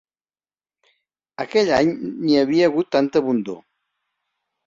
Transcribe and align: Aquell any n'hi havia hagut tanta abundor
Aquell 1.43 1.69
any 1.79 1.91
n'hi 2.05 2.39
havia 2.41 2.71
hagut 2.71 2.91
tanta 2.97 3.23
abundor 3.25 3.63